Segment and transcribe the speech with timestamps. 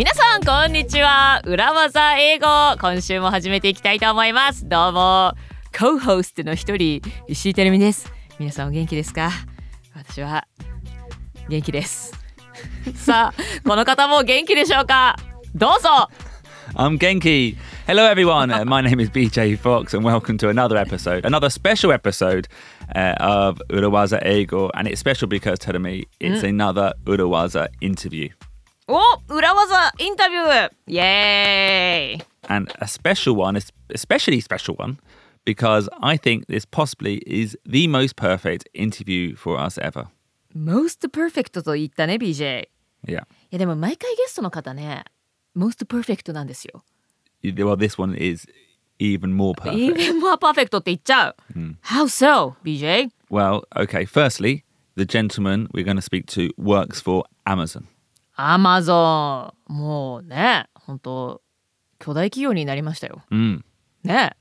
[0.00, 2.46] 皆さんこんにちは裏技英語
[2.80, 5.34] 今週も始めていきたいと思いますどうも
[5.74, 9.30] Co-host の一人石井てるみです皆さんお元気ですか
[9.94, 10.48] 私は
[11.50, 12.14] 元気です
[12.94, 15.16] さあこの方も元気でしょうか
[15.54, 16.08] どうぞ
[16.76, 17.56] I'm Genki.
[17.86, 18.50] Hello, everyone.
[18.50, 22.46] Uh, my name is BJ Fox, and welcome to another episode, another special episode
[22.94, 24.70] uh, of Urawaza Ego.
[24.74, 28.28] And it's special because, Terumi, it's another Urawaza interview.
[28.89, 28.99] お
[29.33, 34.97] 裏技インタビューイエーイ And a special one, es- especially special one,
[35.45, 40.05] because I think this possibly is the most perfect interview for us ever.
[40.53, 42.67] most perfect と言ったね BJ
[43.07, 43.23] い Yeah.
[43.51, 45.03] やでも毎回ゲストの方ね
[45.55, 46.83] most perfect なんですよ
[47.43, 48.47] Well, this one is
[48.99, 49.75] even more perfect.
[49.77, 51.35] even more perfect って言っちゃう、
[51.83, 53.09] How so BJ?
[53.29, 54.05] Well, okay.
[54.05, 54.63] Firstly,
[54.95, 57.87] the gentleman we're going to speak to works for Amazon.
[58.40, 61.42] Amazon もうね本当
[61.98, 63.60] 巨大企業になりましたよ Mm.
[64.04, 64.32] ね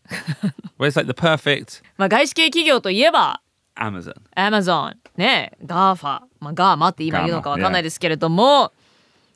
[0.79, 3.41] Well, it's like the perfect まあ外資系企業といえば
[3.75, 4.13] Amazon.
[4.35, 8.71] Amazon ね GAFA まあガーマって今言うのかわかんないですけれども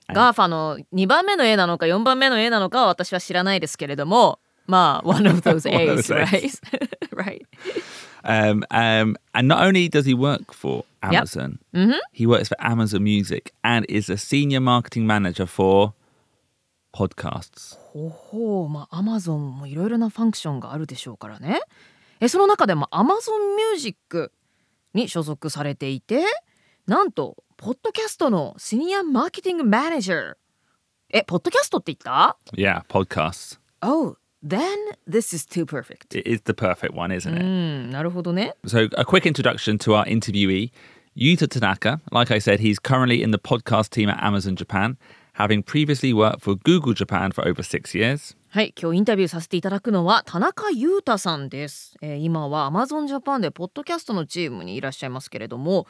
[0.09, 6.59] GAFA の2番目の A なのか4番目の A なのかは私は知らないですけれどもまあ one of those A's right
[7.16, 7.41] right
[8.25, 11.22] Um, um, and not only does he work for Yep.
[11.22, 11.59] Amazon,
[12.14, 15.94] he works for Amazon Music and is a senior marketing manager for
[16.94, 17.78] podcasts.
[17.94, 21.62] ほほうまあ Amazon もいろいろなファンクションがあるでしょうからね
[22.20, 23.09] えその中でも Amazon
[23.74, 24.31] Music
[24.94, 26.24] に所属されていて
[26.88, 30.34] なんとポッドキャストのシニアマーケティングマネージャー
[31.09, 33.59] えポッドキャストって言った Yeah, podcasts.
[33.81, 34.16] Oh
[34.46, 34.76] then
[35.09, 37.44] this is too perfect It is the perfect one, isn't う it?
[37.44, 40.72] んなるほどね So, a quick introduction to our interviewee,
[41.16, 42.02] Yuta Tanaka.
[42.11, 44.97] Like I said, he's currently in the podcast team at Amazon Japan,
[45.34, 48.35] having previously worked for Google Japan for over six years.
[48.50, 55.88] はい今日インタビューさせていただくのは田中裕太さんです、えー今は Amazon Japan でポッドキャストのチームにいらっしゃいますけれども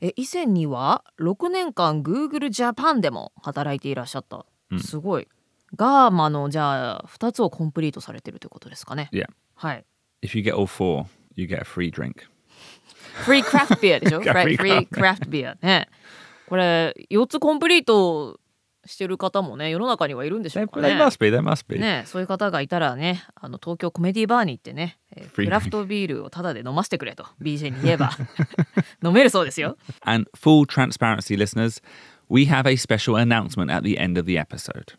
[0.00, 4.46] え以前には6年間 Google Japan でも働いていらっしゃった、
[4.78, 5.26] すごい
[5.74, 9.26] ガーマのじゃあ2つをコンプリートされてるということですかね Yeah.
[9.56, 9.84] はい
[10.22, 12.28] If you get all four, you get a free drink.
[13.24, 14.20] フリークラフトビアでしょ？
[14.20, 15.88] フリークラフトビアね。
[16.48, 18.38] これ4つコンプリート
[18.84, 20.90] してる方もね世の中にはいるんでしょうかね。
[20.90, 21.80] Must be, there must be.
[21.80, 28.10] ねそういう方がいたらねあの東京コメディバーに行ってね、えークラフトビールをタダで飲ませてくれと BJ に言えば
[29.02, 29.76] 飲めるそうですよ。
[30.02, 31.82] And full transparency, listeners,
[32.30, 34.96] we have a special announcement at the end of the episode.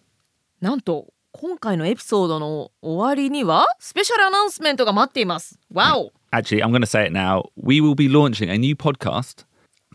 [0.59, 5.59] なんと今回のエピソードの終わりにはスペシャルアナウンスメントが待っています。
[5.71, 7.45] わお Actually, I'm going to say it now.
[7.55, 9.45] We will be launching a new podcast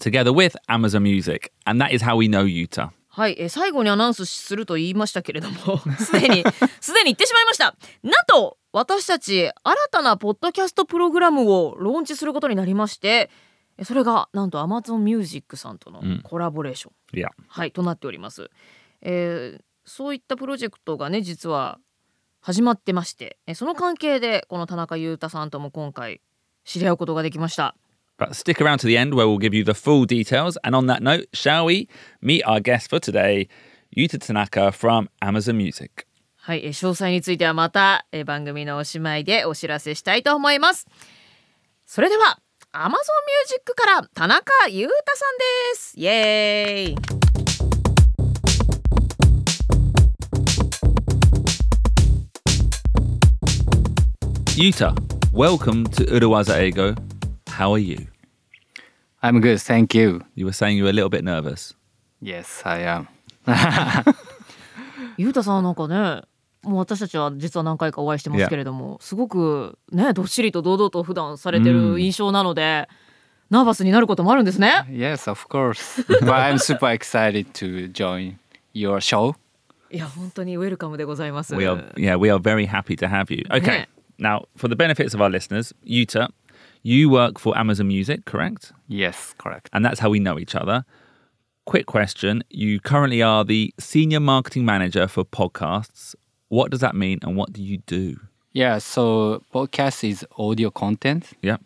[0.00, 2.90] together with Amazon Music, and that is how we know Utah.
[3.14, 6.44] はい、えー最後にアナウンスすると言いましたけれども すでに
[6.80, 13.30] すでに言ってしまいましたなんと私たち新たなポッドキャストプログラムをローンチすることになりまして
[13.76, 17.28] えーそれがなんと Amazon Music さんとのコラボレーション、Yeah.
[17.48, 18.50] はいとなっております、
[19.02, 21.78] えーそういったプロジェクトがね実は
[22.42, 26.20] 始まってましてえーその関係でこの田中裕太さんとも今回
[26.64, 27.74] 知り合うことができました
[28.18, 30.56] But stick around to the end where we'll give you the full details.
[30.62, 31.88] And on that note, shall we
[32.20, 33.48] meet our guest for today,
[33.96, 36.06] Yuta Tanaka from Amazon Music?
[36.36, 40.86] はい、えー詳細についてはまた、えー番組のおしまいでお知らせしたいと思います。
[41.86, 42.38] それでは
[42.72, 45.94] Amazon Music から田中裕太さんです。
[45.98, 47.31] イエーイ。
[54.56, 54.94] Yuta,
[55.32, 56.94] welcome to Urawaza Ego.
[57.48, 58.06] How are you?
[59.22, 60.22] I'm good, thank you.
[60.34, 61.74] You were saying you were a little bit nervous.
[62.20, 63.06] Yes, I am.
[65.16, 66.22] 裕太さんなんかね、
[66.62, 72.88] もう私たちは実は何回かお会いしてますけれども、すごくねどっしりと堂々と普段されてる印象なので、
[73.50, 74.84] ナーバスになることもあるんですね。
[74.88, 76.04] Yes, of course.
[76.20, 78.34] but I'm super excited to join
[78.74, 79.34] your show.
[79.90, 81.54] いや本当にウェルカムでございます。
[81.54, 83.44] We are, yeah, we are very happy to have you.
[83.50, 83.86] Okay, Yeah.
[84.22, 86.28] Now for the benefits of our listeners, Yuta,
[86.82, 88.72] you work for Amazon Music, correct?
[88.88, 89.68] Yes, correct.
[89.72, 90.84] And that's how we know each other.
[91.64, 92.42] Quick question.
[92.50, 96.14] You currently are the senior marketing manager for podcasts.
[96.48, 98.16] What does that mean and what do you do?
[98.52, 101.56] Yeah, so podcast is audio content Yeah.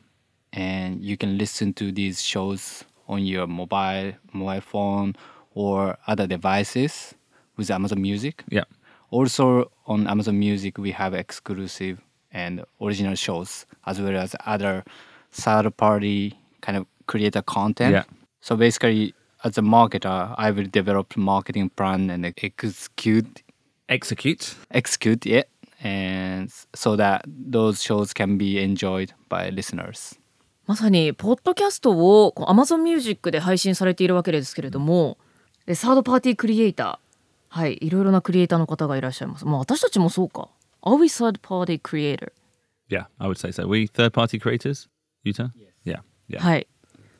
[0.53, 5.17] and you can listen to these shows on your mobile mobile phone
[5.55, 7.15] or other devices
[7.57, 8.45] with Amazon Music.
[8.49, 8.65] Yeah.
[9.11, 12.01] Also on Amazon Music we have exclusive
[12.37, 14.85] and original shows as well as other
[15.33, 17.93] third party kind of creator content.
[17.93, 18.05] Yeah.
[18.41, 23.43] So basically as a marketer, I will develop marketing plan and execute
[23.89, 24.57] Execute.
[24.71, 25.49] execute it,
[25.81, 30.19] and s- so that those shows can be enjoyed by listeners.
[30.67, 35.17] まさにポッドキャストを Amazon Music で配信されているわけですけれども
[35.67, 40.49] でサードパーティークリエイターはいいろいろなクリエイターの方がいらっしゃいますまあ私たちもそうか
[40.87, 42.33] Are we third party creator?
[42.89, 43.67] Yeah, I would say so.
[43.67, 44.89] We third party creators,
[45.25, 45.49] Utah?
[45.85, 46.01] Yeah.
[46.29, 46.39] Yeah.
[46.41, 46.67] はい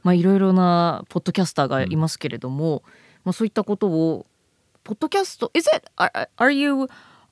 [0.05, 2.85] まあいろいろなポッドキャスターがいますけれども、
[3.25, 4.27] まあそういったことを
[4.85, 6.89] ポッドキャスト Is it are, are you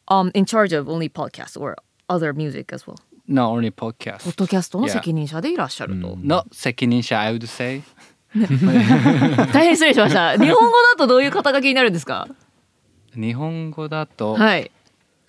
[0.09, 1.77] um, in charge of only podcast or
[2.09, 2.97] other music as well?
[3.29, 4.29] Not only ポ podcast.
[4.31, 7.83] ッドキャストの.責任者でいらっしゃると、Not 責任者 I would say.
[9.53, 12.27] 大変失礼しました日本語だとどういう肩書きになるんですか
[13.15, 14.71] 日本語だと、はい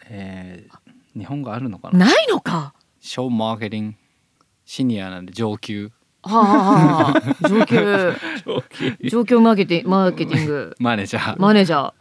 [0.10, 0.85] えー
[1.16, 2.06] 日本語あるのかな？
[2.06, 2.74] ないのか？
[3.00, 3.96] ショーマーケティング
[4.66, 5.92] シニアなんで上級。
[6.24, 8.14] はあ上級。
[9.10, 9.40] 上級。
[9.40, 10.76] マーケティマーケティング。
[10.80, 11.40] マネージャー。
[11.40, 11.94] マネージャー。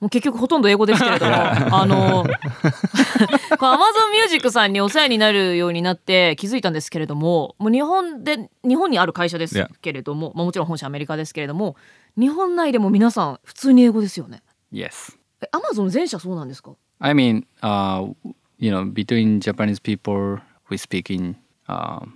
[0.00, 1.32] もう結局ほとんど英語ですけれども。
[1.34, 11.76] あのアマゾンミュージックさんにお世話になるようになって気づいたんですけれどももう日本で日本にある会社です.けれども、まあ、もちろん本社アメリカですけれども
[12.16, 14.42] 日本内でも皆さん普通に英語ですよね。
[14.72, 15.16] Yes.
[15.40, 18.14] えアマゾン全社そうなんですか？I mean, uh,
[18.58, 20.38] you know, between Japanese people,
[20.70, 21.36] we speak in
[21.68, 22.14] um,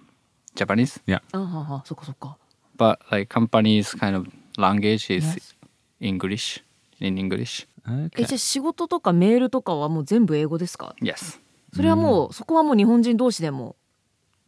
[0.55, 1.01] Japanese,
[1.33, 2.37] あはあはあそっかそっか
[2.77, 4.27] but like companies' kind of
[4.59, 5.55] language is Yes.
[6.01, 6.63] English,
[7.01, 7.67] in English.
[7.87, 8.27] え Okay.
[8.27, 11.39] じゃあ仕事とかメールとかはもう全部英語ですか Yes.
[11.75, 13.77] それはもう、そこはもう日本人同士でも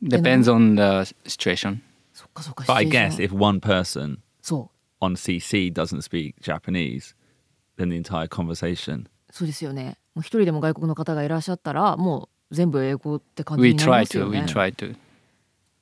[0.03, 1.79] Depends on the situation.
[2.13, 4.71] そっかそっか But I guess if one person そ
[5.01, 7.15] う on CC doesn't speak Japanese,
[7.79, 9.07] then the entire conversation.
[9.31, 14.97] そうですよねもう一人でも外国の方がいらっしゃったらもう全部英語って感じ We になり try ますよ to, we ね try to.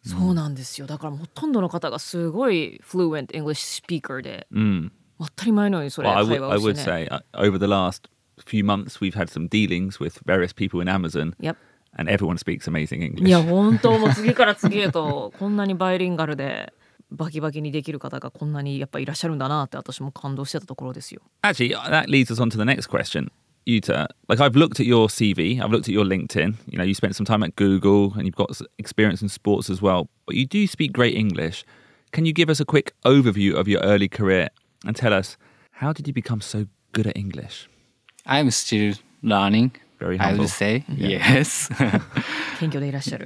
[0.05, 4.91] そうなんですよだからほとんどの方がすごい fluent English speaker で Mm.
[5.19, 8.09] 当たり前のようにそれ Well, I 会 would, 話 I を would してね say uh, over the last
[8.45, 11.57] few months, we've had some dealings with various people in Amazon, Yep.
[11.97, 13.29] and everyone speaks amazing い English.
[13.29, 16.73] や本当もう次から次へとこんなにバイリンガルで
[17.13, 23.31] バキバキにできる方がこんなにやっぱいらっしゃるんだなって私も感動してたところですよ Actually, uh, that leads us on to the next question.
[23.65, 26.55] Uta, like I've looked at your CV, I've looked at your LinkedIn.
[26.67, 29.81] You know, you spent some time at Google, and you've got experience in sports as
[29.81, 30.09] well.
[30.27, 31.65] But you do speak great English.
[32.13, 34.49] Can you give us a quick overview of your early career
[34.85, 35.37] and tell us
[35.71, 37.69] how did you become so good at English?
[38.27, 39.77] I'm still learning.
[39.99, 40.37] Very humble.
[40.37, 41.09] I would say yeah.
[41.35, 41.71] yes.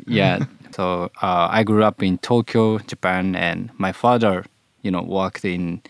[0.06, 0.44] yeah.
[0.72, 4.44] So uh, I grew up in Tokyo, Japan, and my father,
[4.82, 5.82] you know, worked in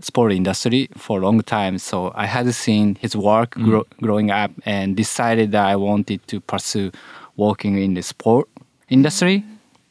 [0.00, 1.78] sport industry for a long time.
[1.78, 6.40] So I had seen his work grow, growing up and decided that I wanted to
[6.40, 6.92] pursue
[7.36, 8.48] working in the sport
[8.88, 9.44] industry.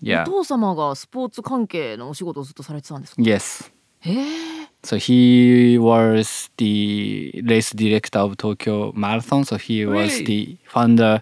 [0.04, 0.26] お Yeah.
[0.26, 3.72] 父様がスポーツ関係のお仕事をずっとされてたんですか Yes.
[4.02, 9.44] へえ So he was the race director of Tokyo Marathon.
[9.44, 10.24] So he was Really?
[10.26, 11.22] the founder,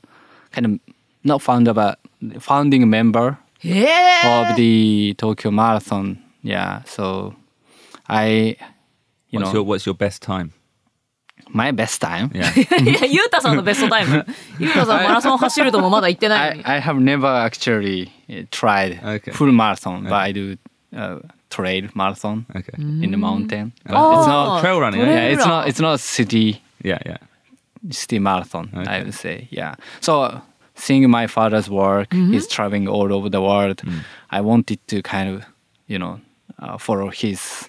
[0.51, 0.79] kind of
[1.23, 1.97] not founder, but
[2.41, 6.17] founding member へえ of the Tokyo Marathon.
[6.44, 6.83] Yeah.
[6.85, 7.33] So
[8.09, 8.57] I,
[9.29, 10.51] you What's know, your what's your best time?
[11.50, 12.29] my best time.
[12.33, 12.81] Yeah.
[12.83, 14.25] いや、ゆうたさんのベストタイム。
[14.59, 16.81] ゆうたさんマラソン走るともまだ行ってないの I, に。
[16.81, 19.31] I have never actually uh, tried Okay.
[19.31, 20.15] full marathon, but Okay.
[20.15, 20.57] I do
[20.95, 21.19] uh,
[21.50, 22.74] trail marathon Okay.
[22.77, 23.74] in the mountain.
[23.86, 24.19] But Oh.
[24.19, 24.62] it's not.
[24.62, 25.67] Trail running, toレイ Yeah, ル it's ラン not.
[25.67, 27.17] It's not city Yeah, yeah.
[27.91, 28.69] city marathon.
[28.74, 29.03] I Okay.
[29.03, 29.48] would say.
[29.51, 29.75] Yeah.
[30.01, 30.39] So uh,
[30.75, 33.81] seeing my father's work, he's traveling all over the world.
[34.31, 35.43] I wanted to kind of,
[35.88, 36.19] you know,
[36.60, 37.68] uh, follow his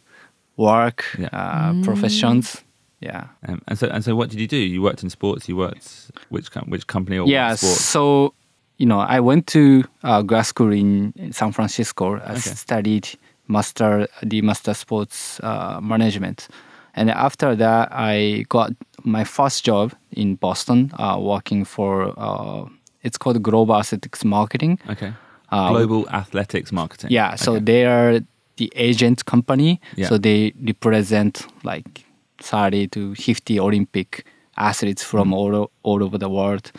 [0.61, 1.29] work, Yeah.
[1.33, 2.63] uh, professions.
[2.99, 3.23] Yeah.
[3.47, 4.57] Um, and so and so, what did you do?
[4.73, 5.49] You worked in sports.
[5.49, 7.59] You worked which com- which company or yeah what
[7.93, 8.33] so
[8.81, 12.55] you know i went to uh, grad school in san francisco i Okay.
[12.65, 13.05] studied
[13.47, 16.47] master the master sports uh, management
[16.95, 18.71] and after that i got
[19.03, 22.63] my first job in boston uh, working for uh,
[23.03, 25.13] it's called global athletics marketing Okay.
[25.53, 27.11] Uh, Global athletics marketing.
[27.11, 27.65] yeah so Okay.
[27.65, 28.19] they are
[28.61, 29.81] the agent company.
[29.95, 30.07] Yeah.
[30.07, 32.05] So they represent like
[32.37, 34.25] 30 to 50 Olympic
[34.55, 35.55] athletes from mm-hmm.
[35.57, 36.71] all, all over the world.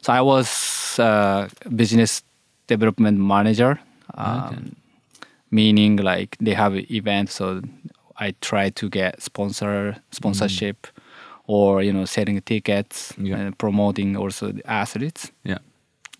[0.00, 2.22] So I was uh, business
[2.66, 3.78] development manager,
[4.14, 5.26] um, okay.
[5.50, 7.34] meaning like they have events.
[7.34, 7.60] So
[8.16, 11.02] I try to get sponsor sponsorship mm.
[11.46, 13.36] or, you know, selling tickets yeah.
[13.36, 15.30] and promoting also the athletes.
[15.44, 15.58] Yeah.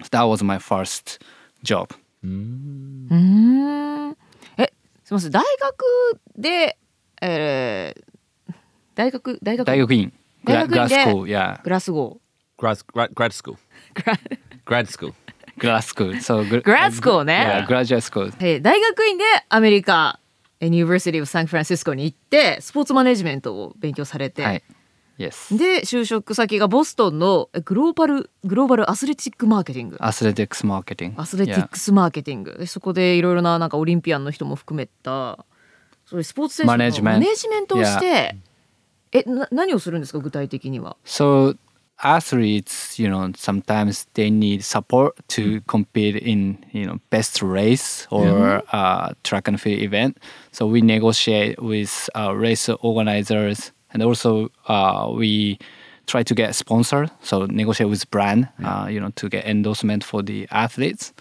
[0.02, 1.24] So that was my first
[1.62, 1.92] job.
[2.22, 3.08] Mm.
[3.08, 4.16] Mm.
[5.08, 5.30] すみません。
[5.30, 6.76] 大学で、
[7.22, 8.54] えー、
[8.94, 9.66] 大学大学？
[9.66, 10.12] 大学院。
[10.44, 10.76] グラ,グ、
[18.60, 19.24] 大学院で？
[19.48, 20.20] アメリカ、
[20.60, 20.98] ユニバー。
[20.98, 24.62] シティオブサンフランシスコに行って、スポーツマネジメントを勉強されて、
[25.18, 35.44] Yes で就職先がボストンのえグローバルグローバルアスレティックマーケティング athletics marketing アスレティックスマーケティングでそこでいろいろななんかオリンピアンの人も含めた
[36.06, 38.36] そういうスポーツ選手のマネジメントマネジメントをして
[39.12, 40.96] えな何をするんですか具体的には。
[41.04, 41.56] So
[42.00, 48.62] athletes, you know, sometimes they need support to compete in, you know, best race or
[48.72, 50.18] uh, track and field event.
[50.52, 55.58] So we negotiate with uh, race organizers, and also uh, we
[56.06, 57.08] try to get sponsor.
[57.22, 61.12] So negotiate with brand, uh, you know, to get endorsement for the athletes.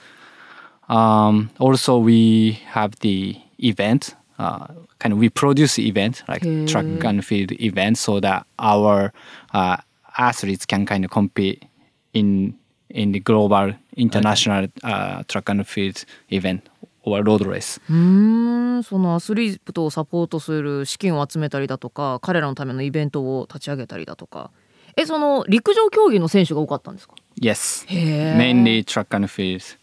[0.90, 4.16] Um, also, we have the event.
[4.40, 4.68] Uh,
[5.00, 9.12] kind of we produce the event like track and field event so that our
[9.54, 9.78] uh,
[10.18, 11.66] athletes can kind of compete
[12.14, 12.56] in
[12.90, 16.70] in the global international uh, track and field event
[17.12, 17.82] or road race.
[17.90, 24.52] うーんそのアスリートをサポートする資金を集めたりだとか彼らのためのイベントを立ち上げたりだとか
[24.96, 29.78] えその陸上競技の選手が多かったんですか Yes, へー mainly track and field.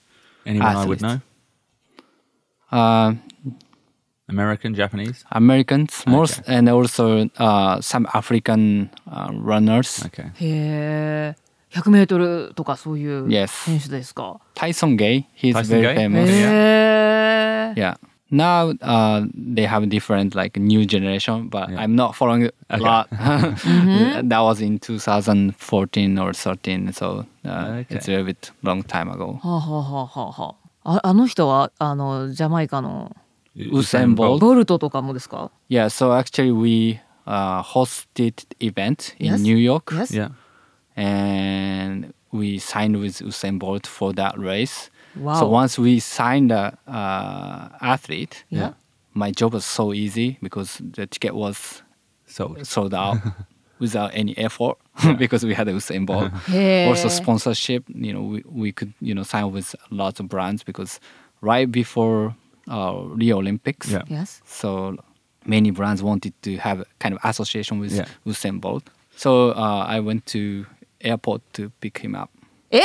[0.45, 1.21] Anyone I would know?
[2.71, 3.15] Uh,
[4.29, 5.25] American, Japanese?
[5.31, 10.05] Americans most, and also uh, some African uh, runners.
[10.07, 10.33] Okay.
[10.35, 11.37] へえ
[11.75, 13.49] 100m とかそういう Yes.
[13.49, 16.03] 選手ですか Tyson Gay, he's Tyson very Gay?
[16.03, 16.27] へ famous.
[16.29, 17.97] え Yeah.
[18.31, 21.81] Now uh, they have different like new generation, but Yeah.
[21.81, 22.83] I'm not following a Okay.
[22.83, 23.09] lot.
[24.29, 27.97] that was in 2014 or 13, so uh, Okay.
[27.97, 29.39] it's a little bit long time ago.
[29.43, 30.55] はあ、はあはあはあは
[30.85, 33.15] あ、ああの人はあのジャマイカの
[33.57, 34.39] Usain Bolt.
[34.39, 35.87] ボルトとかもですか Yeah.
[35.87, 39.43] So actually, we uh, hosted event in Yes.
[39.43, 40.13] New York, Yes.
[40.17, 40.31] Yeah.
[40.97, 44.91] And we signed with Usain Bolt for that race.
[45.17, 45.35] Wow.
[45.41, 48.73] So once we signed a uh, athlete, Yeah.
[49.15, 51.83] my job was so easy because the ticket was
[52.27, 52.67] Sold.
[52.67, 53.19] sold out
[53.79, 54.77] without any effort
[55.19, 56.33] because we had Usain Bolt.
[56.49, 60.65] へえ also sponsorship, you know, we, we could, you know, sign with lots of brands
[60.65, 60.99] because
[61.43, 62.35] right before
[62.69, 64.03] uh, Rio Olympics, Yeah.
[64.09, 64.41] Yes.
[64.47, 64.97] so
[65.47, 68.07] many brands wanted to have kind of association with Yeah.
[68.27, 68.83] Usain Bolt.
[69.17, 70.67] So uh, I went to
[71.05, 72.31] airport to pick him up.
[72.71, 72.81] え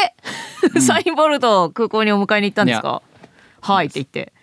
[0.79, 3.01] サインボルト空港にお迎えに行ったんですか
[3.61, 4.33] はいって言って。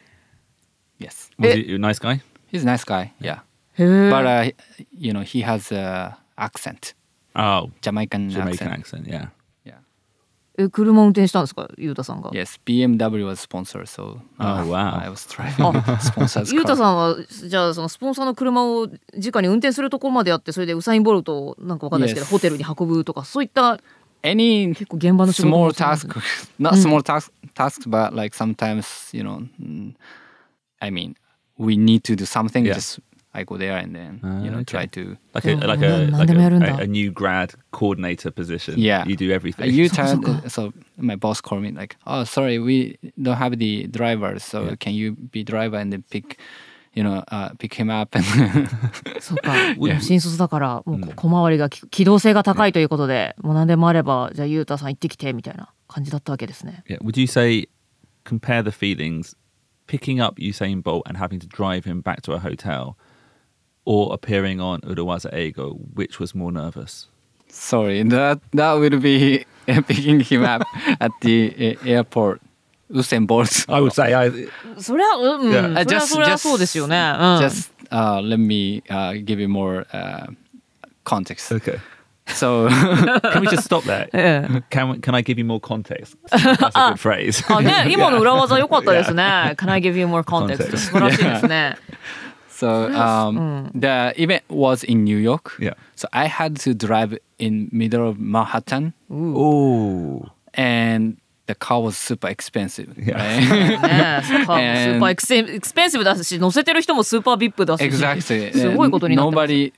[0.98, 1.64] Yes, Was Eh.
[1.66, 2.20] he a nice guy?
[2.50, 3.12] he's a nice guy.
[3.20, 3.40] Yeah,
[3.76, 4.50] but uh,
[4.90, 6.94] you know, he has a accent,
[7.34, 9.04] Oh, Jamaican, Jamaican accent.
[9.04, 9.06] accent.
[9.06, 9.28] Yeah.
[10.58, 12.30] え車運転したんですかゆうたさんが。
[12.30, 14.98] Yes, BMW was sponsor, so uh, Oh, wow.
[15.02, 16.76] I was driving sponsor's ゆうた car.
[16.76, 17.16] さんは
[17.48, 18.86] じゃあそのスポンサーの車を
[19.18, 22.30] 直に運転するところまでやってそれでウサイン・ボルトをなんかわかんないですけど、Yes.
[22.30, 23.78] ホテルに運ぶとかそういった
[24.22, 26.14] Any 結構現場の仕事 small task ね
[26.58, 29.94] not small task tasks but like sometimes you know mm,
[30.80, 31.14] i mean
[31.58, 32.74] we need to do something Yeah.
[32.74, 33.00] just
[33.36, 34.64] i go there and then Ah, you know okay.
[34.64, 38.74] try to Like a Oh, like a like a, a, a new grad coordinator position.
[38.78, 39.70] yeah You do Uh, everything.
[39.72, 43.86] you turn か so my boss called me like oh sorry we don't have the
[43.90, 44.76] driver so Yeah.
[44.76, 46.38] can you be driver and then pick
[46.94, 48.24] you know uh, pick him up and
[49.20, 49.52] そうか
[50.00, 56.82] 新卒だからもうこ小回りがき機動性が高いということで、もう何でもあればじゃあゆうたさん行ってきてみたいな感じだったわけですね。
[56.88, 56.98] Yeah.
[57.02, 57.68] Would you say
[58.24, 59.36] compare the feelings
[59.86, 62.96] picking up Usain Bolt and having to drive him back to a hotel
[63.85, 67.07] or appearing on Urawaza Ego, which was more nervous?
[67.53, 70.61] sorry that that will be picking him up
[71.01, 72.39] at the uh, airport
[72.89, 74.31] Usain Bolt I would say I
[74.77, 75.83] それはうん、 Yeah.
[75.83, 76.95] それは just- それは just- そうですよね。
[76.97, 80.27] うん、 just uh, let me uh, give you more uh,
[81.03, 81.53] context.
[81.53, 81.79] Okay.
[82.27, 84.07] So Can we just stop there?
[84.13, 86.15] ええ Can we, can I give you more context?
[86.29, 87.43] That's a good phrase.
[87.53, 89.23] あね、今の裏技良かったですね。
[89.57, 90.69] Can I give you more context?
[90.69, 91.75] Context 素晴らしいですね。
[92.56, 93.80] so um, mm.
[93.80, 95.52] the event was in New York.
[95.60, 95.74] Yeah.
[95.94, 98.94] So I had to drive in middle of Manhattan.
[99.12, 99.34] Ooh.
[99.36, 100.28] Oh.
[100.54, 102.96] And the car was super expensive.
[102.96, 103.16] Yeah.
[103.16, 104.24] Right?
[104.24, 106.02] super expensive
[107.80, 108.42] Expensive.
[108.42, 108.60] Exactly.
[109.16, 109.72] Nobody.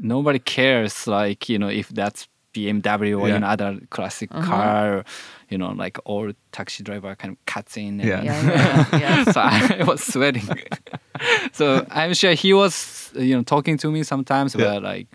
[0.00, 3.34] nobody cares like, you know, if that's BMW or Yeah.
[3.34, 5.04] you know other classic car.
[5.50, 8.00] You know, like all taxi driver kind of cuts in.
[8.00, 8.22] And, Yeah.
[8.22, 10.42] いやいやいや so I was sweating.
[11.52, 14.80] so I'm sure he was, you know, talking to me sometimes, Yeah.
[14.80, 15.06] but like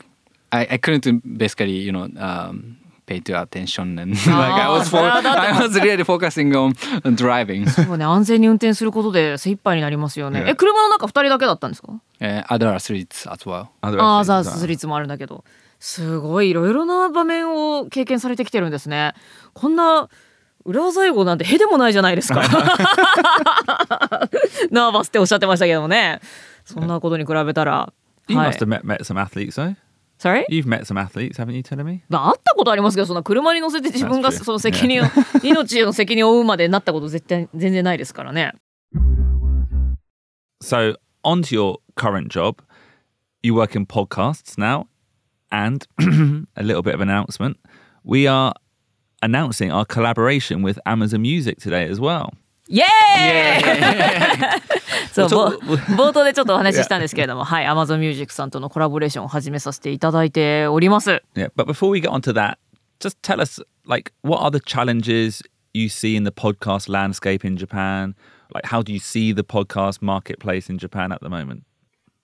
[0.51, 2.77] I, I couldn't basically, you know, um,
[3.08, 7.15] pay to attention and like I was fo- それはだって I was really focusing on, on
[7.15, 7.67] driving.
[7.70, 10.41] そうね安全に運転することで精一杯になりますよね。
[10.41, 10.50] Yeah.
[10.51, 13.67] え車の中二人だけだったんですか uh, other athletes as well.
[13.82, 14.53] Other ああ athletes ザ as well.
[14.58, 15.44] スリーツもあるんだけど
[15.79, 19.13] すごいいろいろな場面を経験されてきてるんですね。
[19.53, 20.10] こんな
[20.65, 22.41] 裏技英語なんてへでもないじゃないですか
[24.72, 26.19] ナーバスっておっしゃってましたけどもね
[26.65, 27.93] そんなことに比べたら
[28.27, 29.75] You はい must have met, met some athletes, though.
[30.19, 30.46] Sorry?
[30.50, 32.01] You've met some athletes, haven't you, Telemi?
[32.10, 35.05] まあ、あったことありますけどそんな車に乗せて自分が.その責任を
[35.43, 38.53] 命への責任を負うまでなったこと絶対全然ないですからね
[40.62, 42.57] So, on to your current job.
[43.43, 44.88] You work in podcasts now,
[45.50, 45.87] and
[46.56, 47.58] a little bit of an announcement.
[48.04, 48.54] We are
[49.22, 52.32] announcing our collaboration with Amazon Music today as well.
[52.68, 54.62] イエーイ
[55.12, 55.61] そうぼちょっと
[55.94, 62.56] 冒頭でちょっとお話ししたんですけれどもはい Amazon Music さんとのコラボレーションを始めさせていただいております Yeah, but before we get onto that,
[63.00, 65.42] just tell us like what are the challenges
[65.75, 68.14] you see in the podcast landscape in Japan?
[68.54, 71.64] Like how do you see the podcast marketplace in Japan at the moment?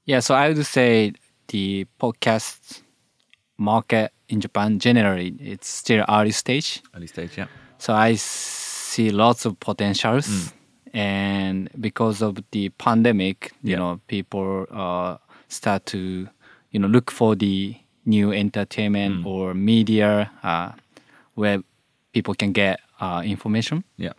[0.06, 1.12] Yeah, so I would say
[1.48, 2.81] the podcast
[3.57, 6.81] market in Japan generally it's still early stage.
[6.95, 7.47] Early stage, yeah.
[7.77, 10.53] So I see lots of potentials,
[10.93, 13.77] and because of the pandemic, you Yeah.
[13.79, 15.17] know, people uh,
[15.47, 16.27] start to
[16.71, 20.71] you know look for the new entertainment or media uh,
[21.35, 21.59] where
[22.13, 23.83] people can get uh, information.
[23.97, 24.13] Yeah.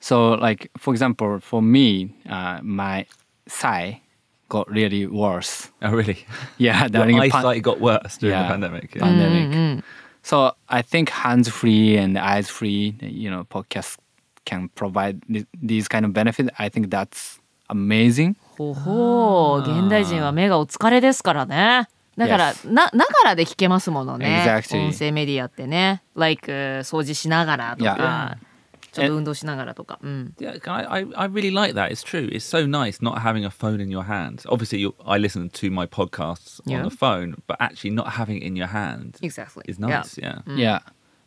[0.00, 3.06] So, like for example, for me, uh, my
[3.48, 4.02] thigh
[4.48, 5.70] got really worse.
[5.82, 6.24] Oh really?
[6.58, 8.42] Yeah, Your during the pan- eyesight got worse during Yeah.
[8.46, 8.94] the pandemic.
[8.94, 9.02] Yeah.
[9.04, 9.84] pandemic.
[10.22, 13.96] So I think hands free and eyes free, you know, podcasts
[14.44, 16.50] can provide th- these kind of benefits.
[16.58, 17.38] I think that's
[17.68, 18.36] amazing.
[18.56, 22.66] ほほう現代人は目がお疲れですからねだから、Yes.
[22.72, 24.80] なながらで聞けますものね Exactly.
[24.86, 28.46] 音声メディアってね like 掃除しながらとか Yeah.
[28.95, 31.91] ちょっと運動しながらとか、うん、 Yeah, I, I, I really like that.
[31.91, 32.27] It's true.
[32.31, 34.43] It's so nice not having a phone in your hand.
[34.49, 36.79] Obviously, you, I listen to my podcasts Yeah.
[36.79, 39.63] on the phone, but actually not having it in your hand Exactly.
[39.67, 40.17] is nice.
[40.17, 40.39] Yeah.
[40.45, 40.79] Yeah,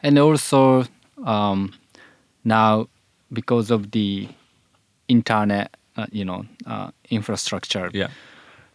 [0.03, 0.85] and also
[1.25, 1.73] um,
[2.45, 2.89] now
[3.33, 4.29] because of the
[5.09, 8.09] internet, uh, you know, uh, infrastructure, Yeah.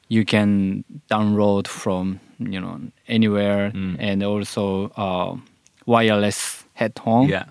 [0.07, 5.35] you can download from you know anywhere, and also uh,
[5.85, 7.27] wireless headphone.
[7.29, 7.45] Yeah.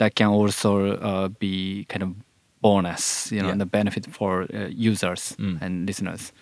[0.00, 2.10] that can also uh, be kind of
[2.62, 3.58] bonus, you know, Yeah.
[3.58, 6.32] the benefit for uh, users and listeners.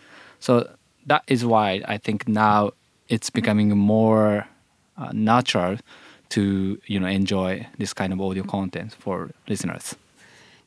[0.41, 0.67] So
[1.07, 2.71] that is why I think now
[3.09, 4.47] it's becoming more
[4.97, 5.77] uh, natural
[6.31, 9.97] to you know enjoy this kind of audio content for listeners.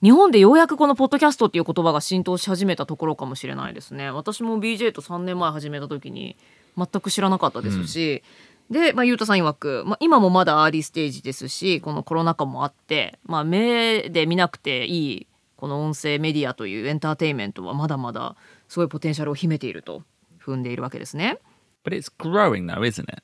[0.01, 6.35] 日本でようやくこのポッドキャストっていう言葉が浸透し始めたところかもしれないですね私も BJ と3年前始めた時に
[6.75, 8.23] 全く知らなかったですし、
[8.71, 18.35] で、まあ、ゆうたさん曰く、まあ、今もまだアーリーステージですしこのコロナ禍もあって、まあ、目で見なくていいこの音声メディアというエンターテインメントはまだまだ
[18.67, 20.03] すごいポテンシャルを秘めていると
[20.43, 21.37] 踏んでいるわけですね。
[21.83, 23.21] But it's growing though, isn't it?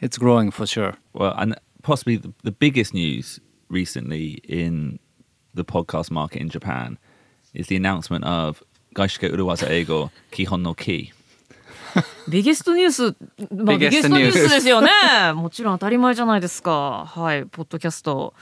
[0.00, 0.94] It's growing for sure.
[1.14, 4.98] Well, and possibly the, the biggest news recently in
[5.54, 6.98] the podcast market in Japan
[7.54, 8.62] is the announcement of
[8.94, 11.12] Gaishike Uruwaza Eigo Kihon no Ki.
[12.28, 13.16] ビゲストニュース、
[13.54, 14.90] まあ、ビゲストニュースですよね。
[15.34, 17.06] もちろん当たり前じゃないですか。
[17.06, 18.34] はい、ポッドキャスト、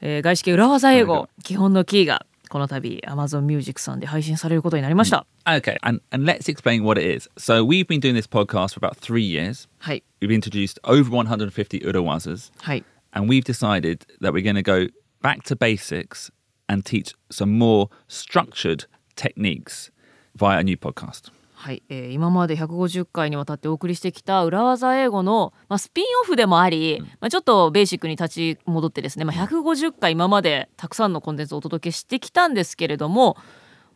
[0.00, 5.26] えー外資系裏技英語基本のキーがこの度 Amazon Music さんで配信されることになりました。
[5.46, 7.30] Okay, and, and let's explain what it is.
[7.38, 9.68] So we've been doing this podcast for about three years.
[9.78, 12.52] はい、We've introduced over 150 Uruwazas.
[12.60, 14.92] はい、and we've decided that we're going to go
[15.22, 16.30] back to basics
[16.68, 18.84] and teach some more structured
[19.16, 19.90] techniques
[20.36, 21.30] via a new podcast.
[21.62, 33.36] はい、えー今まで150回にわたってお送りしてきた裏技英語の、まあ、スピンオフでもあり、まあ、ちょっとベーシックに立ち戻ってですね、まあ、150回今までたくさんのコンテンツをお届けしてきたんですけれども、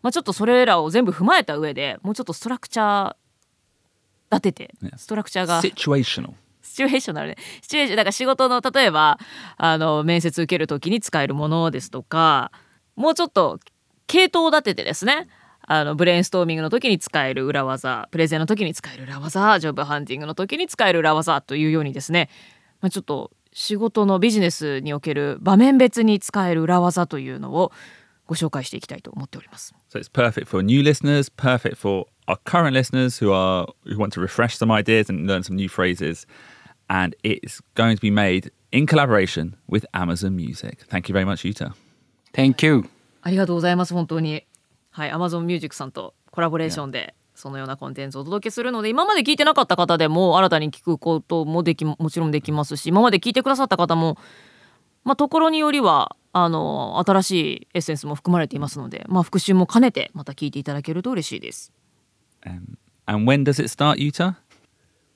[0.00, 3.16] まあ、ちょっとそれらを全部踏まえた上でもうちょっとストラクチャー
[4.30, 4.92] 立ててね。
[4.96, 5.60] ストラクチャーが.
[6.62, 7.36] シチュエーショナルね。
[7.62, 9.18] シチュエーションだから仕事の例えば
[9.56, 12.52] あの面接受ける時に使えるものですとか
[12.94, 13.58] もうちょっと
[14.06, 15.26] 系統を立ててですね
[15.66, 22.30] あのブレインストーミングの時に使える裏技プレゼンの時に使える裏技ジョブハンティングの時に使える裏技というようにですね、
[22.80, 27.72] まあ、ちょっと仕事のビジネスにおける場面別に使える裏技というのを
[28.26, 29.74] ご紹介していきたいと思っております。
[29.90, 34.20] So it's perfect for new listeners, perfect for our current listeners who are who want to
[34.20, 36.26] refresh some ideas and learn some new phrases.
[36.88, 40.84] And it's going to be made in collaboration with Amazon Music.
[40.88, 41.74] Thank you very much, Yuta.
[42.32, 42.88] Thank you.
[43.22, 44.45] ありがとうございます本当に
[44.96, 54.16] はい Amazon Music さんとコラボレーションでそのようなコンテンツをお届けするので今まで聞いてなかった方でも新たに聞くこともできもちろんできますし今まで聞いてくださった方も
[55.04, 61.74] まあところによりはあの新しいエッセンスも含まれていますのでまあ復習も兼ねてまた聞いていただけると嬉しいです
[62.46, 64.36] Um, and when does it start, Yuta?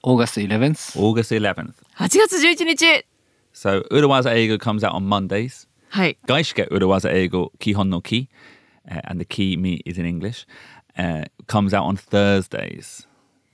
[0.02, 0.98] August 11th.
[0.98, 1.72] August 11th.
[1.96, 3.06] 8月11日
[3.54, 5.66] So Urawaza Eigo comes out on Mondays.
[5.88, 6.18] はい。
[6.26, 8.28] Gaishike Urawaza Eigo Kihon no Ki,
[8.90, 10.46] uh, and the key me is in English,
[10.98, 13.06] uh, comes out on Thursdays.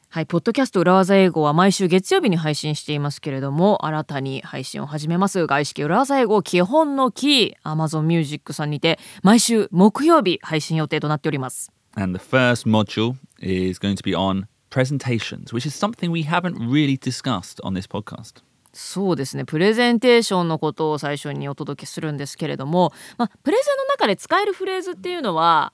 [0.08, 5.46] はい、ポッドキャスト裏技英語は毎週月曜日に配信していますけれども、新たに配信を始めます。
[5.46, 11.70] 外資系裏技英語基本のキー、Amazon Music さんにて、毎週木曜日配信予定となっております。
[11.96, 16.98] And the first module is going to be on presentations, which is something we haven't really
[16.98, 18.42] discussed on this podcast.
[18.76, 25.72] そうですね、プレゼンテーションのことを最初にお届けするんですけれども、まあ、プレゼンの中で使えるフレーズっていうのは、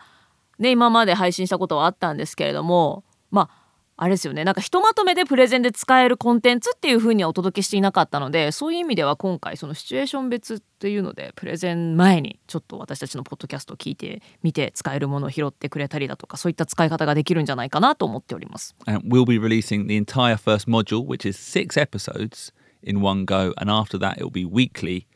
[0.61, 3.63] ね、今まで配信したことはあったんですけれども、まあ、
[3.97, 18.75] あれですよねなんかひとまとめでプレゼンで使えるコンテンツっていう風にはお届けしていなかったのでそういう意味では今回そのシチュエーション別っていうのでプレゼン前にちょっと私たちのポッドキャストを聞いてみて使えるものを拾ってくれたりだとかそういった使い方ができるんじゃないかなと思っております。
[18.87, 23.53] And we'll be releasing the entire first module, which is six episodes in one go.
[23.59, 25.07] And after that, it will be weekly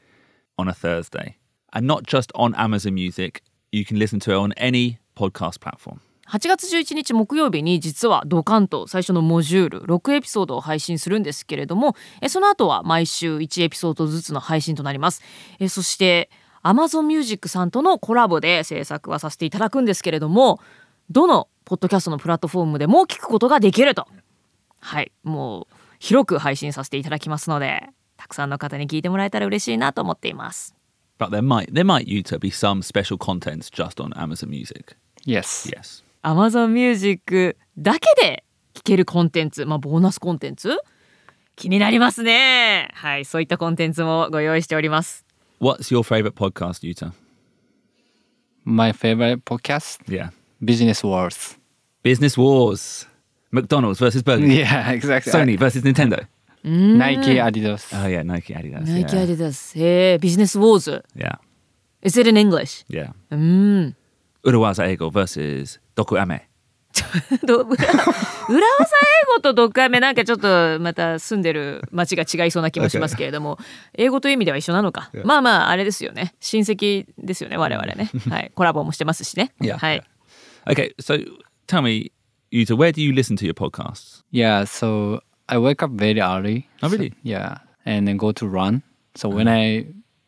[0.58, 1.36] on a Thursday.
[1.72, 6.00] And not just on Amazon Music, you can listen to it on any podcast platform.
[6.28, 15.22] 8月11日木曜日に実はドカンと最初のモジュール6エピソードを配信するんですけれどもえその後は毎週1エピソードずつの配信となります
[15.60, 16.28] えそして
[16.64, 20.60] Amazon Music さんとのコラボで制作はさせていただくんですけれども
[21.10, 24.08] どのポッドキャストのプラットフォームでも聞くことができると
[24.80, 25.75] はいもう
[26.06, 27.82] 広く配信させていただきますので
[28.16, 30.76] たくさんの方に聞いてもらえたら嬉しいなと思っています
[31.18, 34.96] But there might there might Yuta be some special contents just on Amazon Music.
[35.24, 35.68] Yes.
[35.68, 36.04] Yes.
[36.22, 40.78] Amazon Music だけで聴けるコンテンツ、まあ、ボーナスコンテンツ
[41.56, 42.90] 気になりますね。
[42.92, 45.24] はい、そういったコンテンツもご用意しております。
[45.58, 47.12] What's your favorite podcast, Yuta?
[48.64, 50.30] My favorite podcast, Yeah.
[50.62, 51.58] Business Wars.
[52.04, 53.08] Business Wars.
[53.52, 54.46] McDonald's versus Burger.
[54.46, 54.58] King.
[54.58, 55.32] Yeah, exactly.
[55.32, 56.26] Sony versus Nintendo.
[56.64, 57.92] Nike, Adidas.
[57.92, 58.84] Oh yeah, Nike, Adidas.
[58.84, 59.22] ナイキ yeah.
[59.22, 61.04] アディダス、えー、ビジネスウォーズ。
[61.16, 61.38] yeah.
[62.02, 62.84] Is it in English?
[62.88, 63.12] Yeah.
[63.30, 63.96] うーん。
[64.44, 66.42] Urawaza Eigo versus Doku Ame.
[67.44, 68.04] ど裏裏技
[68.48, 68.56] 英
[69.34, 73.58] 語とドッグアメなんかちょっとまた住んでる町が違いそうな気もしますけれども
[73.94, 79.76] 英語という意味では一緒なのかまあまああれですよね親戚ですよね我々ねはいコラボもしてますしね Yeah.
[79.76, 80.02] はい
[80.68, 81.18] Okay, so
[81.66, 82.10] tell me,
[82.51, 84.23] Yuta, where do you listen to your podcasts?
[84.31, 86.67] Yeah, so I wake up very early.
[86.83, 87.13] Oh, So- really?
[87.23, 88.83] yeah, and then go to run.
[89.15, 89.85] So when I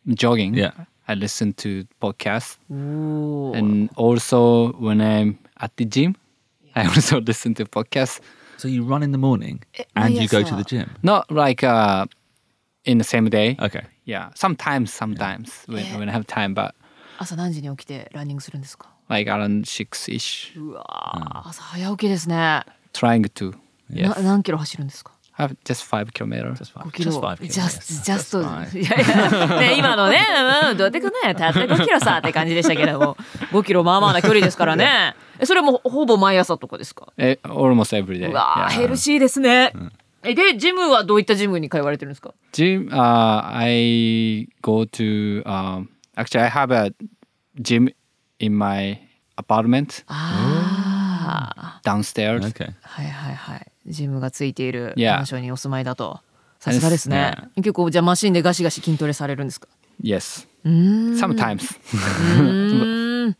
[0.08, 0.72] jogging, Yeah.
[1.08, 6.16] I listen to podcast, おー and also when I'm at the gym,
[6.76, 8.22] I also listen to podcast.
[8.58, 9.62] So you run in the morning
[9.96, 10.90] and you go to the gym.
[11.04, 12.06] Not like uh,
[12.86, 13.58] in the same day.
[13.60, 13.84] Okay.
[14.06, 16.74] Yeah, sometimes, sometimes when, when I have time, but
[17.20, 20.59] 朝何時に起きてランニングするんですか like around six ish.
[20.59, 23.53] うわー朝早起きですね Trying to.
[23.91, 24.23] な Yes.
[24.23, 26.55] 何キロ走るんですか have just five kilometers.
[26.59, 26.83] Just five.
[26.89, 27.69] 5キロ Just five ジャ kilometers.
[27.81, 28.79] スジャスト That's.
[28.81, 30.19] いやいや、ね、今のね、
[30.71, 33.17] うん、どうやってくんないたった5キロさって感じでしたけども
[33.53, 38.29] 5キロまあまあな距離ですからねえそれもほぼ毎朝とかですか Eh, almost every day.
[38.31, 38.81] うわー yeah.
[38.83, 39.73] ヘルシーですね、
[40.25, 42.89] えでジムはどういったジムに通われてるんですか Gym.
[42.91, 45.43] Uh, I go to.
[45.45, 46.93] Um, actually, I have a
[47.61, 47.95] gym
[48.39, 48.99] in my
[49.37, 52.41] apartment ああ downstairs.
[52.53, 52.73] Okay.
[52.83, 55.17] はいはいはいジムがついている Yeah.
[55.17, 56.21] マンションにお住まいだと
[56.61, 59.69] さすがですね.結構じゃあマシンでガシガシ筋トレされるんですか
[60.03, 60.47] ？Yes.
[60.65, 61.79] うーん Sometimes.
[62.41, 63.37] うーん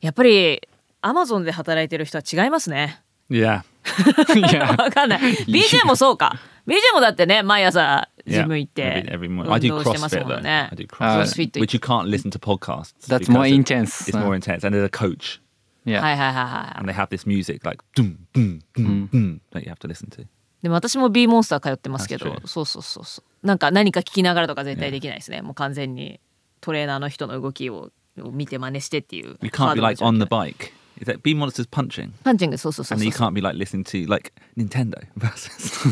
[0.00, 0.60] やっぱり
[1.02, 3.62] アマゾンで働いてる人は違いますね Yeah.
[3.84, 4.76] yeah.
[4.82, 9.52] わかんない BJ もそうか BJ もだってね毎朝ジ.ム行って Every, every 運 morning.
[9.52, 12.94] I do 動してます CrossFit Uh, which you can't listen to podcasts.
[13.08, 14.08] That's more intense.
[14.10, 15.40] It's more intense, and there's a coach,
[15.84, 16.00] Yeah.
[16.00, 19.88] はいはいはいはい and they have this music like doom, doom, doom, doom, that you have to
[19.88, 20.26] listen to.
[20.62, 26.18] でも私も B モンスター通ってますけど.そうそうそうそうなんか何か聞きながらとか絶対できないですねもう完全に
[26.60, 30.72] トレーナーの人の動きをを見て真似してっていう You can't be like on the bike.
[30.98, 32.10] Is that B monsters punching?
[32.24, 35.86] パンチングそうそうそう And そう you can't be like listening to like Nintendo versus.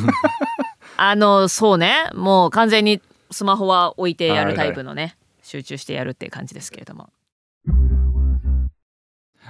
[0.96, 7.10] あのそうねもう完全にスマホは置いてやるタイプのね集中してやるっていう感じですけれども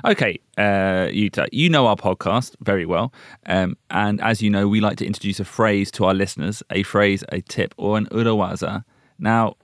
[0.02, 3.12] Okay, uh, Yuta, you know our podcast very well.
[3.46, 6.82] Um, and as you know, we like to introduce a phrase to our listeners a
[6.82, 8.84] phrase, a tip, or an urawaza.
[9.18, 9.54] Now,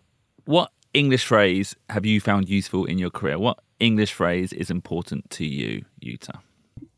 [0.44, 3.38] what English phrase have you found useful in your career?
[3.38, 6.40] What English phrase is important to you, Yuta?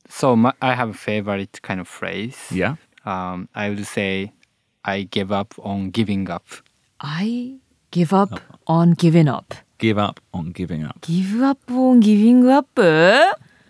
[0.09, 2.37] So my, I have a favorite kind of phrase.
[2.51, 2.77] Yeah?
[3.05, 4.33] Um, I would say,
[4.84, 6.44] I give up on giving up.
[7.00, 7.56] I
[7.92, 10.96] give up on giving up Give up on giving up.
[11.02, 12.68] give up on giving up?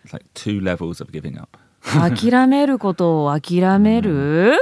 [0.03, 1.57] It's like two levels of giving up.
[1.83, 4.53] 諦めることを諦める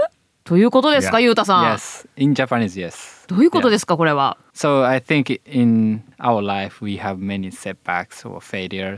[0.44, 1.22] ということですか、 Yeah.
[1.22, 1.76] ゆうたさん。
[1.76, 3.28] Yes, in Japanese, yes.
[3.28, 4.38] どういうことですか、これは。
[4.54, 8.98] So I think in our life we have many setbacks or failure.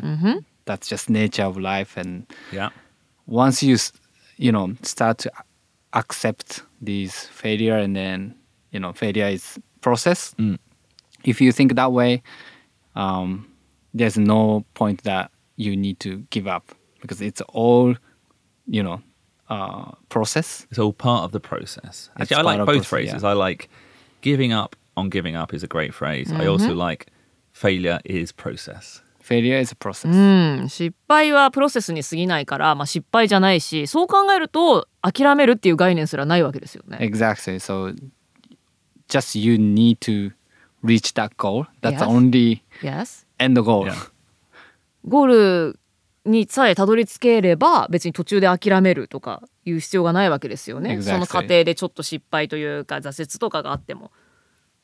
[0.66, 2.70] That's just nature of life, and Yeah.
[3.28, 3.94] once you s-
[4.38, 5.44] you know start to a-
[6.00, 8.35] accept these failure, and then
[8.73, 10.35] you know failure is process.
[10.39, 10.59] Mm.
[11.25, 12.23] If you think that way,
[12.97, 13.47] um,
[13.95, 17.95] there's no point that you need to give up because it's all
[18.67, 19.01] you know
[19.49, 20.67] uh, process.
[20.71, 22.11] It's all part of the process.
[22.19, 23.23] It's Actually, I like both process, phrases.
[23.23, 23.29] yeah.
[23.29, 23.69] I like
[24.23, 26.33] giving up on giving up is a great phrase.
[26.33, 26.49] I Mm-hmm.
[26.51, 27.07] also like
[27.53, 29.02] failure is process.
[29.23, 30.09] Failure is a process.
[30.09, 36.99] うん、失敗はプロセスに過ぎないから、まあ、失敗じゃないしそう考えると諦めるっていう概念すらないわけですよね。
[37.01, 37.57] Exactly.
[37.57, 37.95] So
[39.09, 40.33] just you need to
[40.85, 41.67] reach that goal.
[41.83, 42.07] That's Yes.
[42.07, 43.27] only Yes.
[43.39, 43.87] end goal.
[43.87, 43.95] Yeah.
[45.07, 45.27] ゴー
[45.73, 45.79] ル
[46.25, 50.99] にさえたどり着ければ別に途中で諦めるとかいう必要がないわけですよね。
[50.99, 51.03] Exactly.
[51.03, 54.11] その過程でちょっと失敗というか挫折とかがあっても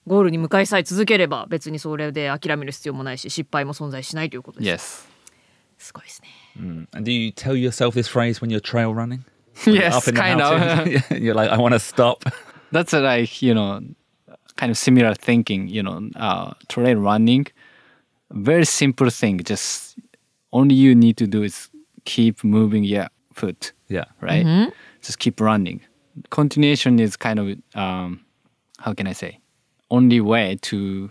[0.09, 5.09] ゴールに向かいさえ続ければ別にそれで諦める必要もないし失敗も存在しないということです。
[5.09, 5.09] Yes.
[5.79, 6.29] すごいですね。
[6.59, 6.87] Mm.
[6.93, 9.21] And do you tell yourself this phrase when you're trail running?
[9.67, 10.89] Yes, kind of.
[11.19, 12.25] you're like, I want to stop.
[12.73, 13.81] That's uh, like, you know,
[14.57, 17.47] kind of similar thinking, you know, uh, trail running.
[18.31, 19.39] Very simple thing.
[19.43, 19.99] Just
[20.53, 21.71] only you need to do is
[22.05, 24.05] keep moving your foot, Yeah.
[24.21, 24.73] right?
[25.03, 25.81] Just keep running.
[26.31, 28.21] Continuation is kind of, um,
[28.79, 29.39] how can I say,
[29.91, 31.11] only way to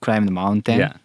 [0.00, 0.78] climb the mountain.
[0.78, 0.96] Yeah.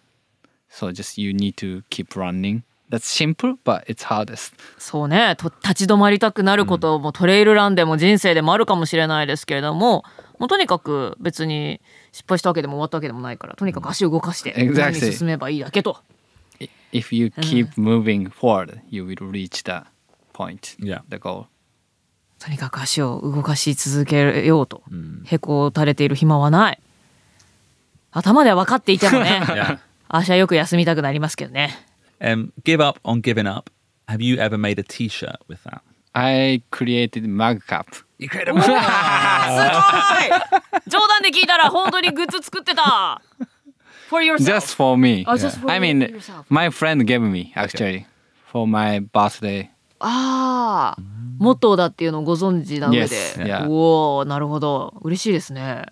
[0.68, 2.62] So just you need to keep running.
[2.90, 4.52] That's simple, but it's hardest.
[4.78, 10.04] そうねと立ち止まりたくなることもトレイルランでも人生でもあるかもしれないですけれども
[10.40, 15.98] もうとにかく別に失敗したわけでも終わったわけでもないからとにかく足を動かして.前に進めばいいだけと。
[16.92, 19.86] If you keep moving forward, you will reach the
[20.32, 21.02] point, Yeah.
[21.08, 21.44] the goal.
[22.40, 24.82] とにかく足を動かし続けようと、
[25.26, 26.80] へこたれている暇はない
[28.12, 29.78] 頭では分かっていてもね Yeah.
[30.08, 31.70] 足はよく休みたくなりますけどね
[32.20, 33.70] Um, give up on giving up.
[34.08, 35.80] Have you ever made a T-shirt with that?
[36.12, 37.86] I created mug cup.
[37.94, 38.70] すごい
[40.88, 43.22] 冗談で聞いたら本当にグッズ作ってた
[44.10, 45.24] For yourself Just for me.
[45.28, 46.44] Oh, just for I mean, yourself.
[46.50, 48.04] my friend gave me actually
[48.52, 49.68] for my birthday.
[50.00, 51.02] ああ
[51.38, 53.68] モットーだっていうのをご存知な上で、Yes, yeah.
[53.68, 55.86] おおなるほど嬉しいですね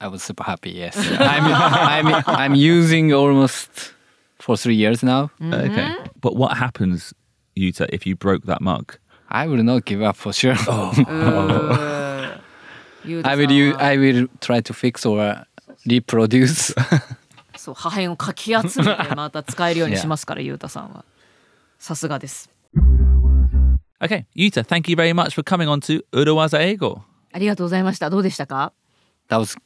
[0.00, 0.70] I was super happy.
[0.70, 3.94] Yes, I'm, I'm I'm using almost
[4.40, 5.30] for three years now.
[5.40, 5.94] Okay.
[6.20, 7.14] But what happens,
[7.56, 8.96] Yuta, if you broke that mug?
[9.28, 10.56] I will not give up for sure.
[13.04, 15.44] ゆうたさ I ん will use, は I will try to fix or
[15.86, 16.74] reproduce.
[17.56, 21.04] そう破片をかき集めてまた使えるようにしますからゆうたさんは
[21.78, 22.50] さすがです
[24.00, 27.02] Okay, Yuta, thank you very much for coming on to Urawaza Ego.
[27.32, 28.72] ありがとうございましたどうでしたか
[29.28, 29.56] that was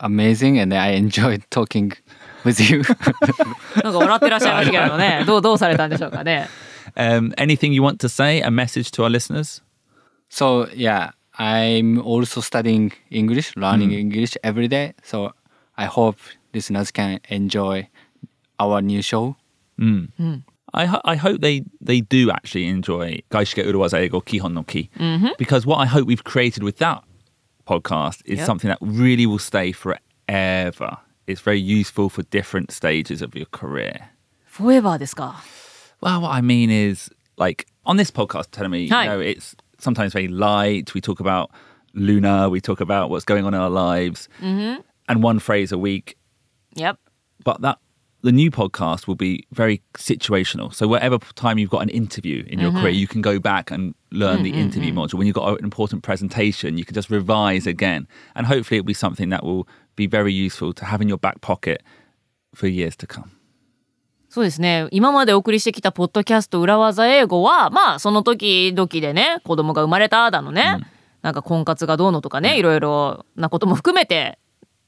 [0.00, 1.92] amazing, and I enjoyed talking
[2.44, 2.82] with you.
[3.82, 6.48] なんか笑ってらっしゃいましたけどねどうどうされたんでしょうかね
[6.96, 8.40] Um, anything you want to say?
[8.42, 9.62] A message to our listeners?
[10.28, 14.94] so yeah, I'm also studying English, learning English every day.
[15.02, 15.32] So
[15.76, 16.18] I hope
[16.52, 17.88] listeners can enjoy
[18.60, 19.36] our new show.
[20.76, 24.88] I, ho- I hope they, they do actually enjoy Gaishike Urawaza Ego Kihon no Ki.
[25.38, 27.02] Because what I hope we've created with that
[27.68, 28.46] podcast is Yep.
[28.46, 30.98] something that really will stay forever.
[31.26, 34.10] It's very useful for different stages of your career.
[34.46, 35.42] フォーエバーですか
[36.00, 39.06] Well, what I mean is, like on this podcast, telling me, you Hi.
[39.06, 40.92] know, it's sometimes very light.
[40.94, 41.50] We talk about
[41.94, 46.16] Luna, we talk about what's going on in our lives, and one phrase a week.
[46.76, 46.98] Yep
[47.44, 47.78] But that
[48.22, 50.72] the new podcast will be very situational.
[50.72, 53.94] So whatever time you've got an interview in your career, you can go back and
[54.12, 55.18] learn the interview module.
[55.18, 58.94] When you've got an important presentation, you can just revise again, and hopefully it'll be
[58.94, 61.82] something that will be very useful to have in your back pocket
[62.54, 63.30] for years to come.
[64.30, 70.80] そうですね今までお送りしてきたポッドキャスト裏技英語はまあその時々でね子供が生まれただのね、
[71.22, 74.37] なんか婚活がどうのとかね、いろいろなことも含めて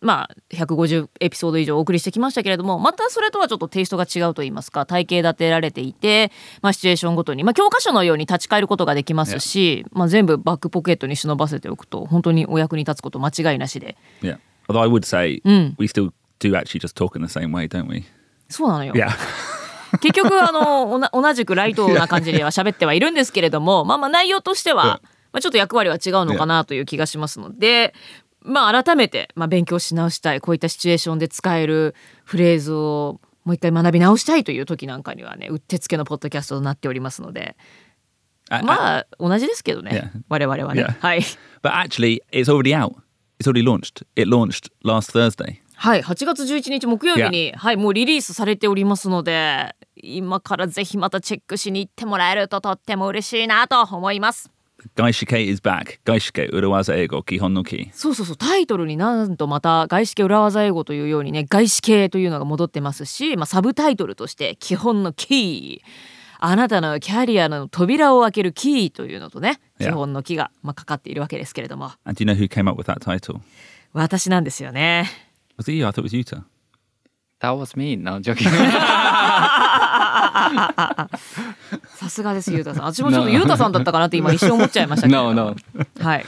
[0.01, 14.37] まあ150エピソード以上お送りしてきましたけれどもまたそれとはちょっとテイストが違うと言いますか体系立てられていて、まあ、シチュエーションごとに、まあ、教科書のように立ち返ることができますし、まあ、全部バックポケットに忍ばせておくと本当にお役に立つこと間違いなしで Yeah.
[14.67, 15.41] Although I would say
[15.77, 18.03] we still do actually just talk in the same way, don't we?
[18.49, 18.93] そうなのよ。
[18.93, 19.09] Yeah.
[19.99, 25.01] 結局あの同じくライトな感じでは喋ってはいるんですけれどもまあまあ内容としては、
[25.33, 27.93] まあ、ちょっと役割は違うのかなという気がしますので、
[28.43, 37.55] まあ、改めて、まあ、勉強し直したいこういったシチュエーションで使えるフレーズをもう一回学び直したいという時なんかにはねうってつけのポッドキャストとなっておりますので
[38.49, 40.21] あまあ同じですけどね Yeah.
[40.29, 40.91] 我々はね Yeah.
[40.99, 41.21] はい
[41.61, 42.95] But actually, it's already out.
[43.39, 44.03] It's already launched.
[44.15, 45.59] It launched last Thursday.
[45.75, 54.51] はい8月11日木曜日に、はい、もうリリースされておりますので今からぜひまたチェックしに行ってもらえるととっても嬉しいなと思います
[54.95, 55.99] 外資系 is back.
[56.05, 58.35] 外資系裏技英語基本のキーそうそうそう。
[58.37, 65.87] タイトルになんとまた外資系裏技英語というようにね外資系というのが戻ってますしまあサブタイトルとして基本のキー
[66.39, 71.97] あなたのキャリアの扉を開けるキーというのとね基本のキーがまあかかっているわけですけれども、yeah.
[72.05, 73.39] And do you know who came up with that title?
[73.93, 75.07] 私なんですよね。
[75.57, 75.85] Was it you?
[75.85, 76.41] I thought it was you too
[77.41, 78.47] That was me, no joking.
[81.95, 85.55] さすがですゆうたさん私もちょっとゆうたさんだったかなって今一瞬思っちゃいましたけど no, no.
[85.99, 86.25] はい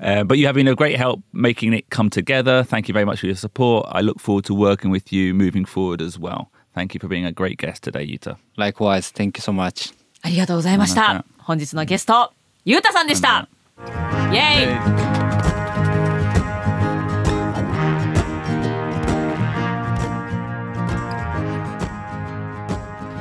[0.00, 2.64] Uh, but you have been a great help making it come together.
[2.64, 3.86] Thank you very much for your support.
[3.88, 6.50] I look forward to working with you moving forward as well.
[6.74, 8.36] Thank you for being a great guest today, Yuta.
[8.58, 9.12] Likewise.
[9.12, 9.94] Thank you so much.
[10.22, 12.32] ありがとうございましまたた本日のゲスト
[12.64, 13.48] ゆうたさんでした
[14.32, 15.23] イエイ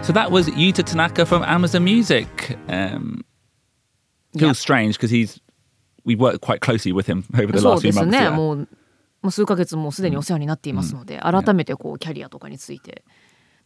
[0.02, 2.56] So that was Yuta Tanaka from Amazon Music.
[2.68, 3.24] Um,
[4.36, 4.52] feels Yeah.
[4.52, 5.40] strange because he's
[6.04, 8.06] we worked quite closely with him over the そう last で few す months.
[8.10, 8.30] ね yeah.
[8.32, 8.56] もう
[9.20, 13.02] もう数ヶ月もうすでにお世話になっていますので、改めてこうキャリアとかについて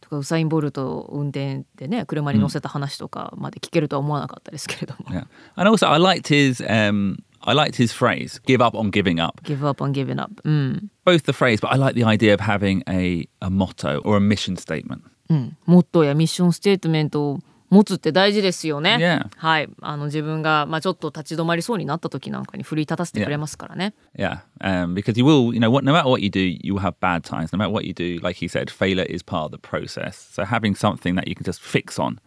[0.01, 5.27] とかウサイン・ボルト運転でね車に乗せた話とかまで聞けるとは思わなかったですけれども、 Yeah.
[5.55, 9.41] And also, I liked his um, I liked his phrase "give up on giving up."
[9.43, 12.41] Give up on giving up うん、 Both the phrase, but I like the idea of
[12.43, 15.03] having a a motto or a mission statement.
[15.28, 17.38] うん、モットーやミッションステートメントを
[17.70, 18.96] 持つって大事ですよね。
[18.98, 19.28] Yeah.
[19.36, 23.94] はい、あの自分がまあちょっと立ち止まりそうになった時なんかに奮い立たせてくれますからね。
[24.16, 26.94] Yeah, um, because you will, you know, what, no matter what you do, you will have
[27.00, 27.52] bad times.
[27.52, 30.16] No matter what you do, like he said, failure is part of the process.
[30.16, 32.20] So having something that you can just fix on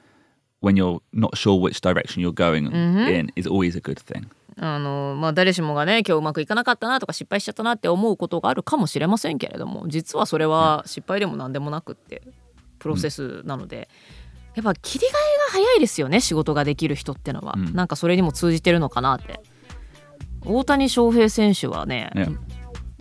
[0.60, 4.28] when you're not sure which direction you're going in is always a good thing.
[4.58, 12.22] あのまあ、誰しもがね今日うまくいかなかったなとか失敗しちゃったなって思うことがあるかもしれませんけれども実はそれは失敗でも何でもなくって
[12.82, 13.88] プロセスなので、
[14.56, 15.12] やっぱ切り替え
[15.62, 19.40] が早いですよね仕事ができる人ってのは、なんかそれにも通じてるのかなって。
[20.44, 22.36] 大谷翔平選手はね、Yeah.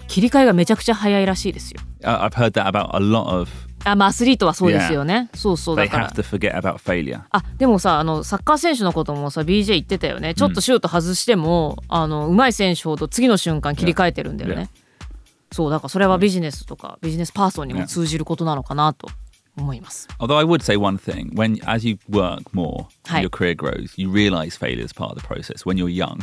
[0.09, 1.81] 切り替えがめちゃくちゃ早いらしいですよ。
[2.03, 3.49] Uh, I've heard that about a lot of.
[3.85, 6.07] あまあアスリートはそうですよね、そうそうだから.
[7.31, 10.35] あでもさあのサッカー選手のこともさ BJ 言ってたよね。
[10.35, 15.55] ちょっとシュート外しても、あの上手い選手ほど次の瞬間切り替えてるんだよね、Yeah.
[15.55, 19.09] そうだからそれはビジネスとかビジネスパーソンにも通じることなのかなと
[19.60, 23.20] 思います、 Although I would say one thing: when as you work more, Hi.
[23.20, 25.66] and your career grows, you realize failure is part of the process.
[25.66, 26.20] When you're young,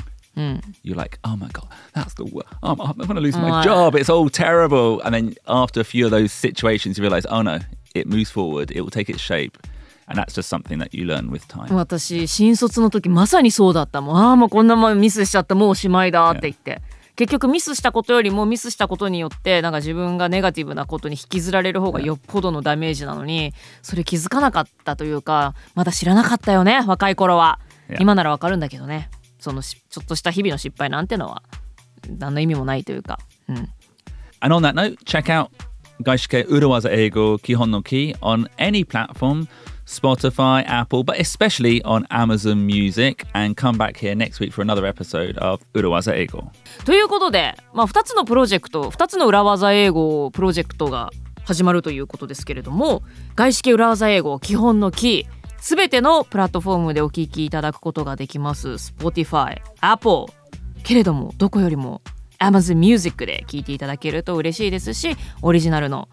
[0.83, 2.49] you're like, "Oh my god, that's the worst.
[2.63, 3.65] I'm, I'm going to lose my Right.
[3.65, 3.95] job.
[3.95, 7.61] It's all terrible." And then after a few of those situations, you realize, "Oh no,
[7.95, 8.71] it moves forward.
[8.71, 9.57] It will take its shape."
[10.09, 11.73] And that's just something that you learn with time.
[11.75, 16.83] 私新卒の時まさにそうだったもんああもうこんなもんミスしちゃったもうおしまいだって言って、
[17.18, 27.60] 結局ミスしたことよりもミスしたことによってなんか自分がネガティブなことに引きずられる方がよっぽどのダメージなのにそれ気づかなかったというかまだ知らなかったよね若い頃は.
[28.00, 29.10] 今ならわかるんだけどね。
[29.40, 31.42] そのしちょっとした日々の失敗なんてのは
[32.08, 33.70] 何の意味もないというか、うん、
[34.42, 35.50] And on that note, check out
[36.04, 39.48] Gaishike Urawaza Eigo Kihon no Ki on any platform
[39.88, 43.26] Spotify, Apple, but especially on Amazon Music.
[43.34, 46.52] And come back here next week for another episode of Urawaza Ego.
[46.86, 51.10] ということで、まあ、2つのプロジェクト2つの裏技英語プロジェクトが
[51.46, 53.02] 始まるということですけれども
[53.36, 60.26] 外資系裏技英語基本のキーすべてのプラットフォームでお聞きいただくことができます Spotify、Apple
[60.84, 62.02] けれどもどこよりも
[62.40, 66.10] Amazon Music で聞いていただけると嬉しいですしオリジナルの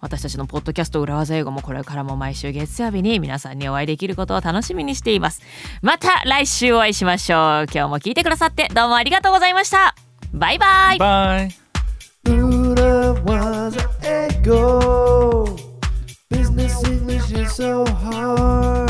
[0.00, 5.42] 私たちのポッドキャスト裏技英語もこれからも毎週月曜日に皆さんにお会いできることを楽しみにしています
[5.82, 9.94] また来週お会いしましょう今日も聞いてくださってどうもありがとうございました
[10.32, 11.50] バイバイ Bye.
[12.24, 15.46] Buddha was an ego.
[16.28, 18.87] Business English is so hard.